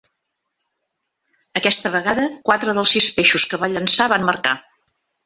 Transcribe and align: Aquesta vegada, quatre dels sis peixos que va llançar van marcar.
Aquesta 1.61 1.91
vegada, 1.95 2.23
quatre 2.51 2.73
dels 2.79 2.95
sis 2.97 3.11
peixos 3.19 3.47
que 3.53 3.61
va 3.65 3.71
llançar 3.75 4.09
van 4.15 4.27
marcar. 4.31 4.57